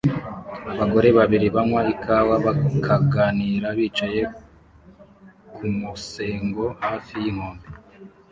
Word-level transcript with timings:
Abagore 0.71 1.09
babiri 1.17 1.47
banywa 1.55 1.81
ikawa 1.93 2.35
bakaganira 2.45 3.67
bicaye 3.77 4.21
ku 5.55 5.65
musego 5.79 6.63
hafi 6.81 7.13
y'inkombe 7.23 7.65